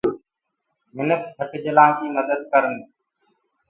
[0.95, 2.75] مِنک ڦٽجلآنٚ ڪي مدت ڪرن۔